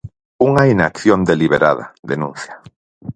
[0.47, 2.53] Unha "inacción deliberada", denuncia.